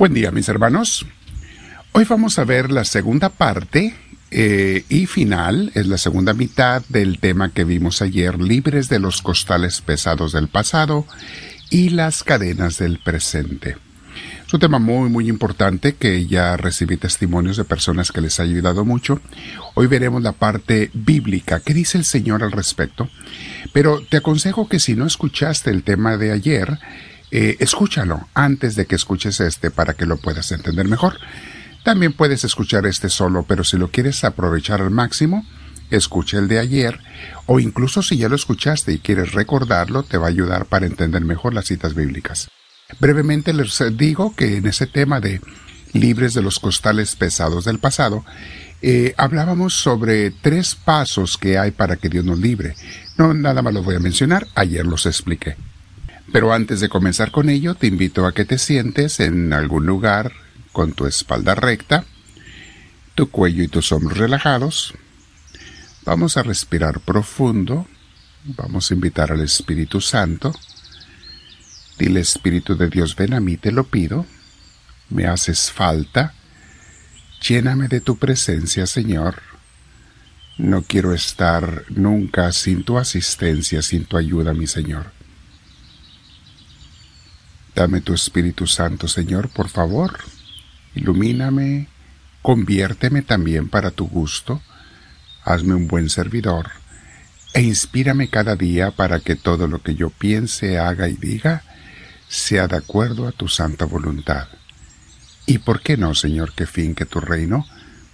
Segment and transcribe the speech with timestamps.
[0.00, 1.04] Buen día mis hermanos.
[1.92, 3.94] Hoy vamos a ver la segunda parte
[4.30, 9.20] eh, y final, es la segunda mitad del tema que vimos ayer, libres de los
[9.20, 11.04] costales pesados del pasado
[11.68, 13.76] y las cadenas del presente.
[14.46, 18.44] Es un tema muy muy importante que ya recibí testimonios de personas que les ha
[18.44, 19.20] ayudado mucho.
[19.74, 23.10] Hoy veremos la parte bíblica, qué dice el Señor al respecto.
[23.74, 26.78] Pero te aconsejo que si no escuchaste el tema de ayer,
[27.30, 31.18] eh, escúchalo antes de que escuches este para que lo puedas entender mejor.
[31.84, 35.46] También puedes escuchar este solo, pero si lo quieres aprovechar al máximo,
[35.90, 37.00] escucha el de ayer,
[37.46, 41.22] o incluso si ya lo escuchaste y quieres recordarlo, te va a ayudar para entender
[41.24, 42.48] mejor las citas bíblicas.
[42.98, 45.40] Brevemente les digo que en ese tema de
[45.92, 48.24] libres de los costales pesados del pasado,
[48.82, 52.74] eh, hablábamos sobre tres pasos que hay para que Dios nos libre.
[53.16, 55.56] No, nada más los voy a mencionar, ayer los expliqué.
[56.32, 60.32] Pero antes de comenzar con ello, te invito a que te sientes en algún lugar
[60.72, 62.04] con tu espalda recta,
[63.14, 64.94] tu cuello y tus hombros relajados.
[66.04, 67.86] Vamos a respirar profundo.
[68.44, 70.54] Vamos a invitar al Espíritu Santo.
[71.98, 74.24] Dile Espíritu de Dios, ven a mí, te lo pido.
[75.10, 76.34] Me haces falta.
[77.46, 79.42] Lléname de tu presencia, Señor.
[80.56, 85.19] No quiero estar nunca sin tu asistencia, sin tu ayuda, mi Señor.
[87.80, 90.18] Dame tu Espíritu Santo, Señor, por favor.
[90.94, 91.88] Ilumíname,
[92.42, 94.60] conviérteme también para tu gusto.
[95.44, 96.72] Hazme un buen servidor
[97.54, 101.62] e inspírame cada día para que todo lo que yo piense, haga y diga
[102.28, 104.48] sea de acuerdo a tu santa voluntad.
[105.46, 107.66] Y por qué no, Señor, que finque tu reino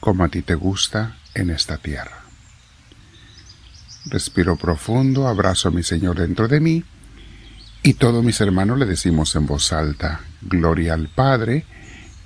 [0.00, 2.24] como a ti te gusta en esta tierra.
[4.06, 6.82] Respiro profundo, abrazo a mi Señor dentro de mí
[7.82, 11.64] y todos mis hermanos le decimos en voz alta, Gloria al Padre,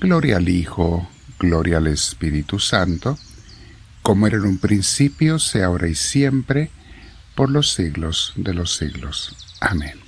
[0.00, 3.18] Gloria al Hijo, Gloria al Espíritu Santo,
[4.02, 6.70] como era en un principio, sea ahora y siempre,
[7.34, 9.36] por los siglos de los siglos.
[9.60, 10.00] Amén.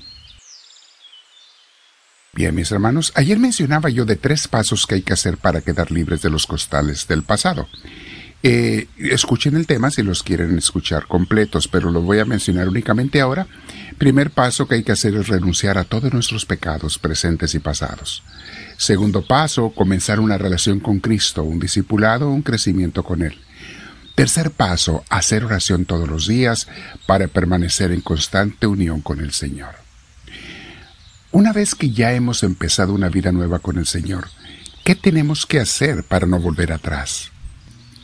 [2.32, 5.92] Bien, mis hermanos, ayer mencionaba yo de tres pasos que hay que hacer para quedar
[5.92, 7.68] libres de los costales del pasado.
[8.46, 13.22] Eh, escuchen el tema si los quieren escuchar completos, pero lo voy a mencionar únicamente
[13.22, 13.46] ahora.
[13.96, 18.22] Primer paso que hay que hacer es renunciar a todos nuestros pecados presentes y pasados.
[18.76, 23.38] Segundo paso, comenzar una relación con Cristo, un discipulado, un crecimiento con Él.
[24.14, 26.68] Tercer paso, hacer oración todos los días
[27.06, 29.76] para permanecer en constante unión con el Señor.
[31.32, 34.28] Una vez que ya hemos empezado una vida nueva con el Señor,
[34.84, 37.30] ¿qué tenemos que hacer para no volver atrás?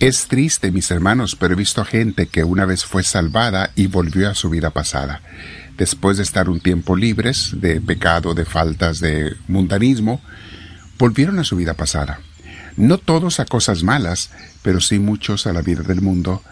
[0.01, 4.31] Es triste, mis hermanos, pero he visto gente que una vez fue salvada y volvió
[4.31, 5.21] a su vida pasada.
[5.77, 10.23] Después de estar un tiempo libres de pecado, de faltas, de mundanismo,
[10.99, 12.19] volvieron a su vida pasada.
[12.79, 14.31] No todos a cosas malas,
[14.63, 16.43] pero sí muchos a la vida del mundo,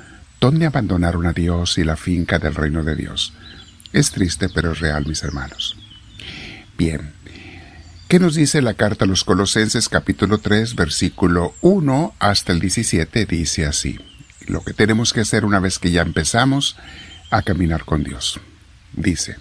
[0.43, 3.33] donde abandonaron a Dios y la finca del reino de Dios.
[3.95, 5.75] Es triste, pero es real, mis hermanos.
[6.77, 7.15] Bien,
[8.09, 13.27] ¿Qué nos dice la carta a los Colosenses capítulo 3 versículo 1 hasta el 17?
[13.27, 13.99] Dice así,
[14.47, 16.77] lo que tenemos que hacer una vez que ya empezamos
[17.31, 18.41] a caminar con Dios.
[18.95, 19.37] Dice,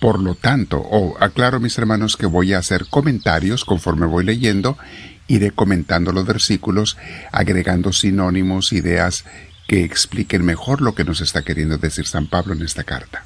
[0.00, 4.78] por lo tanto, oh, aclaro mis hermanos que voy a hacer comentarios conforme voy leyendo,
[5.26, 6.96] iré comentando los versículos,
[7.32, 9.26] agregando sinónimos, ideas
[9.66, 13.24] que expliquen mejor lo que nos está queriendo decir San Pablo en esta carta.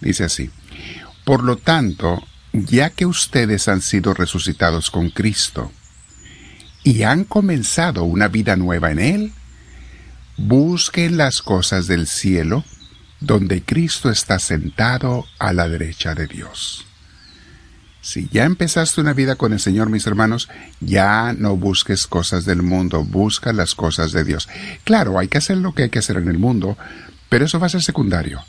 [0.00, 0.50] Dice así,
[1.24, 2.20] por lo tanto,
[2.54, 5.72] ya que ustedes han sido resucitados con Cristo
[6.84, 9.32] y han comenzado una vida nueva en Él,
[10.36, 12.64] busquen las cosas del cielo,
[13.20, 16.86] donde Cristo está sentado a la derecha de Dios.
[18.00, 20.48] Si ya empezaste una vida con el Señor, mis hermanos,
[20.80, 24.48] ya no busques cosas del mundo, busca las cosas de Dios.
[24.84, 26.76] Claro, hay que hacer lo que hay que hacer en el mundo,
[27.30, 28.44] pero eso va a ser secundario.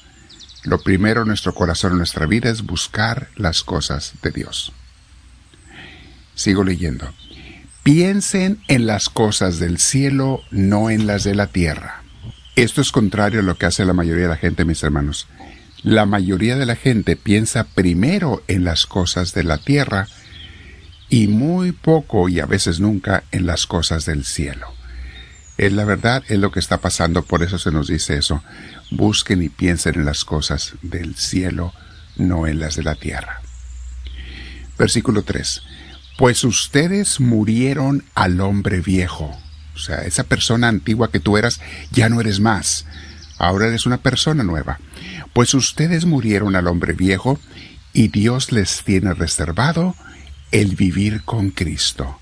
[0.66, 4.74] Lo primero en nuestro corazón, en nuestra vida, es buscar las cosas de Dios.
[6.34, 7.14] Sigo leyendo.
[7.84, 12.02] Piensen en las cosas del cielo, no en las de la tierra.
[12.56, 15.28] Esto es contrario a lo que hace la mayoría de la gente, mis hermanos.
[15.84, 20.08] La mayoría de la gente piensa primero en las cosas de la tierra
[21.10, 24.75] y muy poco y a veces nunca en las cosas del cielo.
[25.58, 28.44] Es la verdad, es lo que está pasando, por eso se nos dice eso.
[28.92, 31.74] Busquen y piensen en las cosas del cielo,
[32.18, 33.42] no en las de la tierra.
[34.78, 35.62] Versículo 3.
[36.18, 39.38] Pues ustedes murieron al hombre viejo.
[39.76, 41.60] O sea, esa persona antigua que tú eras,
[41.92, 42.86] ya no eres más.
[43.38, 44.80] Ahora eres una persona nueva.
[45.34, 47.40] Pues ustedes murieron al hombre viejo
[47.94, 49.96] y Dios les tiene reservado
[50.52, 52.20] el vivir con Cristo.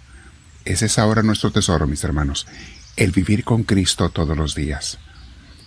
[0.65, 2.47] Ese es ahora nuestro tesoro, mis hermanos,
[2.95, 4.99] el vivir con Cristo todos los días.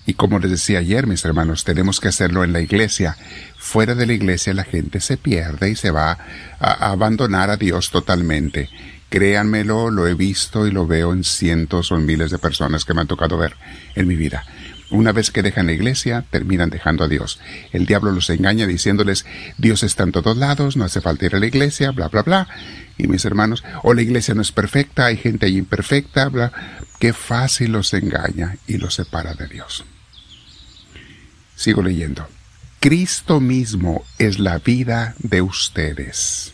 [0.07, 3.17] Y como les decía ayer, mis hermanos, tenemos que hacerlo en la iglesia.
[3.57, 6.19] Fuera de la iglesia la gente se pierde y se va
[6.61, 8.71] a abandonar a Dios totalmente.
[9.09, 12.95] Créanmelo, lo he visto y lo veo en cientos o en miles de personas que
[12.95, 13.57] me han tocado ver
[13.97, 14.45] en mi vida.
[14.91, 17.41] Una vez que dejan la iglesia, terminan dejando a Dios.
[17.73, 19.27] El diablo los engaña diciéndoles,
[19.59, 22.49] Dios está en todos lados, no hace falta ir a la iglesia, bla, bla, bla.
[22.97, 26.53] Y mis hermanos, o la iglesia no es perfecta, hay gente ahí imperfecta, bla.
[27.01, 29.85] Qué fácil los engaña y los separa de Dios.
[31.57, 32.29] Sigo leyendo.
[32.79, 36.53] Cristo mismo es la vida de ustedes.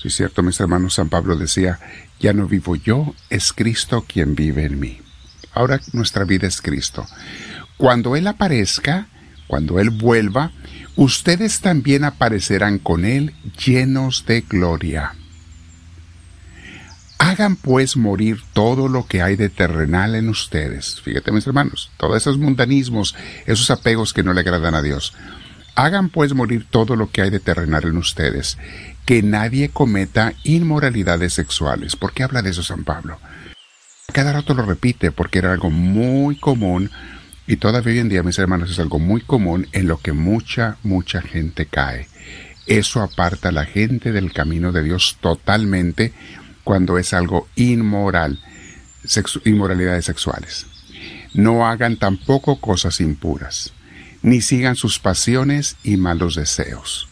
[0.00, 1.80] Si es cierto, mis hermanos, San Pablo decía,
[2.20, 5.00] ya no vivo yo, es Cristo quien vive en mí.
[5.56, 7.06] Ahora nuestra vida es Cristo.
[7.78, 9.06] Cuando Él aparezca,
[9.46, 10.52] cuando Él vuelva,
[10.96, 13.32] ustedes también aparecerán con Él
[13.64, 15.14] llenos de gloria.
[17.16, 21.00] Hagan pues morir todo lo que hay de terrenal en ustedes.
[21.00, 23.14] Fíjate mis hermanos, todos esos mundanismos,
[23.46, 25.14] esos apegos que no le agradan a Dios.
[25.74, 28.58] Hagan pues morir todo lo que hay de terrenal en ustedes,
[29.06, 31.96] que nadie cometa inmoralidades sexuales.
[31.96, 33.18] ¿Por qué habla de eso San Pablo?
[34.16, 36.90] Cada rato lo repite porque era algo muy común
[37.46, 40.78] y todavía hoy en día, mis hermanos, es algo muy común en lo que mucha,
[40.82, 42.08] mucha gente cae.
[42.66, 46.14] Eso aparta a la gente del camino de Dios totalmente
[46.64, 48.40] cuando es algo inmoral,
[49.44, 50.66] inmoralidades sexuales.
[51.34, 53.74] No hagan tampoco cosas impuras,
[54.22, 57.06] ni sigan sus pasiones y malos deseos,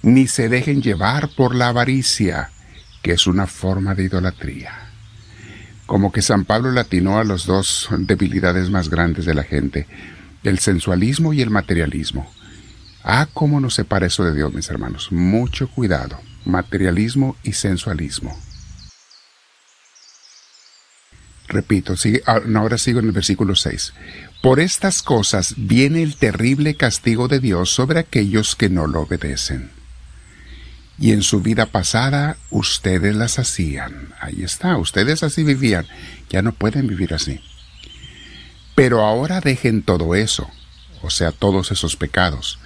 [0.00, 2.48] ni se dejen llevar por la avaricia,
[3.02, 4.83] que es una forma de idolatría
[5.86, 9.86] como que San Pablo latinó a las dos debilidades más grandes de la gente,
[10.42, 12.30] el sensualismo y el materialismo.
[13.02, 15.12] Ah, cómo nos separa eso de Dios, mis hermanos.
[15.12, 16.18] Mucho cuidado.
[16.46, 18.38] Materialismo y sensualismo.
[21.48, 21.94] Repito,
[22.26, 23.92] ah, ahora sigo en el versículo 6.
[24.42, 29.83] Por estas cosas viene el terrible castigo de Dios sobre aquellos que no lo obedecen
[30.98, 34.14] y en su vida pasada ustedes las hacían.
[34.20, 35.86] Ahí está, ustedes así vivían,
[36.30, 37.40] ya no pueden vivir así.
[38.74, 40.48] Pero ahora dejen todo eso,
[41.02, 42.58] o sea, todos esos pecados.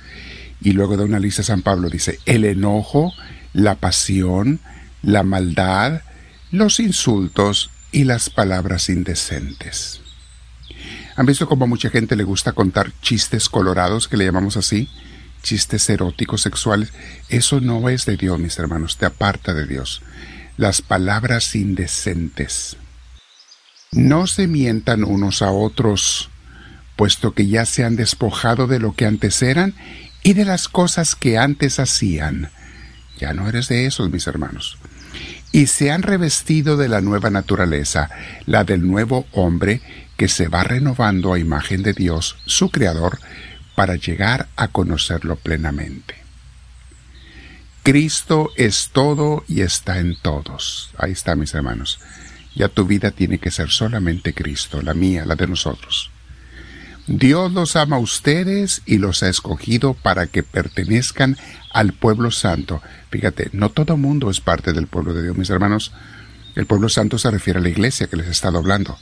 [0.61, 3.13] Y luego de una lista San Pablo dice, el enojo,
[3.53, 4.61] la pasión,
[5.03, 6.03] la maldad,
[6.51, 10.01] los insultos y las palabras indecentes.
[11.17, 14.89] ¿Han visto cómo a mucha gente le gusta contar chistes colorados, que le llamamos así?
[15.43, 16.93] Chistes eróticos sexuales,
[17.29, 20.03] eso no es de Dios, mis hermanos, te aparta de Dios.
[20.57, 22.77] Las palabras indecentes.
[23.93, 26.31] No se mientan unos a otros,
[26.97, 29.75] puesto que ya se han despojado de lo que antes eran
[30.23, 32.51] y de las cosas que antes hacían.
[33.19, 34.79] Ya no eres de esos, mis hermanos.
[35.53, 38.11] Y se han revestido de la nueva naturaleza,
[38.45, 39.81] la del nuevo hombre
[40.17, 43.21] que se va renovando a imagen de Dios, su Creador,
[43.79, 46.17] para llegar a conocerlo plenamente.
[47.85, 50.91] Cristo es todo y está en todos.
[50.99, 52.01] Ahí está, mis hermanos.
[52.57, 56.11] Ya tu vida tiene que ser solamente Cristo, la mía, la de nosotros.
[57.07, 61.37] Dios los ama a ustedes y los ha escogido para que pertenezcan
[61.73, 62.83] al pueblo santo.
[63.13, 65.93] Fíjate, no todo mundo es parte del pueblo de Dios, mis hermanos.
[66.57, 68.99] El pueblo santo se refiere a la iglesia que les he estado hablando.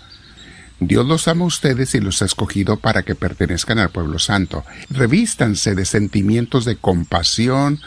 [0.78, 4.64] Dios los ama a ustedes y los ha escogido para que pertenezcan al pueblo santo.
[4.90, 7.80] Revístanse de sentimientos de compasión,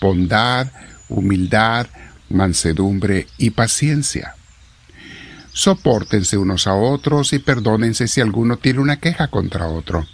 [0.00, 0.70] bondad,
[1.08, 1.86] humildad,
[2.28, 4.34] mansedumbre y paciencia.
[5.52, 10.06] Sopórtense unos a otros y perdónense si alguno tiene una queja contra otro.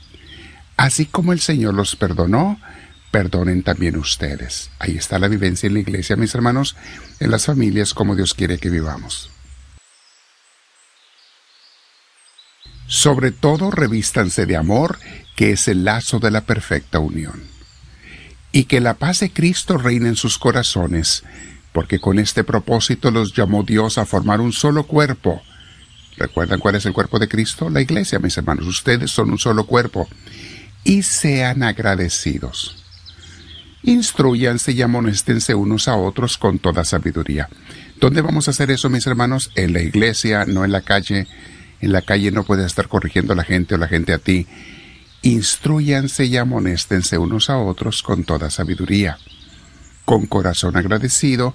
[0.77, 2.61] Así como el Señor los perdonó,
[3.11, 4.71] perdonen también ustedes.
[4.79, 6.77] Ahí está la vivencia en la iglesia, mis hermanos,
[7.19, 9.31] en las familias como Dios quiere que vivamos.
[12.91, 14.99] Sobre todo revístanse de amor,
[15.37, 17.41] que es el lazo de la perfecta unión.
[18.51, 21.23] Y que la paz de Cristo reine en sus corazones,
[21.73, 25.41] porque con este propósito los llamó Dios a formar un solo cuerpo.
[26.17, 27.71] ¿Recuerdan cuál es el cuerpo de Cristo?
[27.71, 28.67] La iglesia, mis hermanos.
[28.67, 30.09] Ustedes son un solo cuerpo.
[30.83, 32.83] Y sean agradecidos.
[33.85, 37.49] Instruyanse y amonéstense unos a otros con toda sabiduría.
[38.01, 39.53] ¿Dónde vamos a hacer eso, mis hermanos?
[39.55, 41.29] En la iglesia, no en la calle
[41.81, 44.47] en la calle no puedes estar corrigiendo a la gente o la gente a ti.
[45.23, 49.19] Instruyanse y amonéstense unos a otros con toda sabiduría.
[50.05, 51.55] Con corazón agradecido,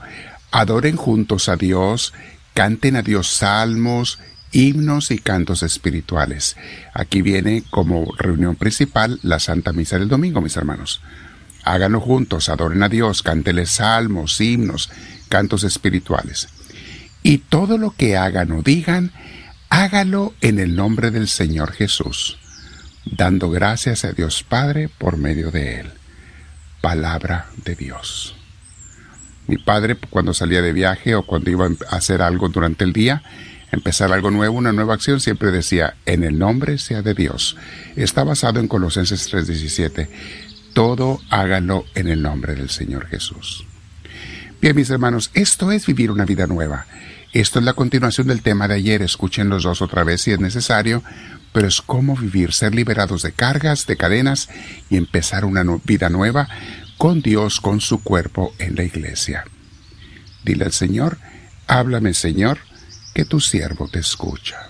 [0.51, 2.13] adoren juntos a Dios,
[2.53, 4.19] canten a Dios salmos,
[4.51, 6.55] himnos y cantos espirituales.
[6.93, 11.01] Aquí viene como reunión principal la Santa Misa del Domingo, mis hermanos.
[11.63, 14.89] Háganlo juntos, adoren a Dios, cántenle salmos, himnos,
[15.29, 16.47] cantos espirituales.
[17.23, 19.11] Y todo lo que hagan o digan,
[19.69, 22.37] hágalo en el nombre del Señor Jesús,
[23.05, 25.91] dando gracias a Dios Padre por medio de Él.
[26.81, 28.35] Palabra de Dios.
[29.47, 33.21] Mi padre, cuando salía de viaje o cuando iba a hacer algo durante el día,
[33.71, 37.55] empezar algo nuevo, una nueva acción, siempre decía, en el nombre sea de Dios.
[37.95, 40.09] Está basado en Colosenses 3:17.
[40.73, 43.65] Todo hágalo en el nombre del Señor Jesús.
[44.61, 46.87] Bien, mis hermanos, esto es vivir una vida nueva.
[47.35, 49.01] Esto es la continuación del tema de ayer.
[49.01, 51.03] Escuchen los dos otra vez si es necesario,
[51.51, 54.47] pero es cómo vivir, ser liberados de cargas, de cadenas
[54.89, 56.47] y empezar una vida nueva
[56.97, 59.43] con Dios, con su cuerpo en la iglesia.
[60.45, 61.17] Dile al Señor,
[61.67, 62.59] háblame Señor,
[63.13, 64.69] que tu siervo te escucha.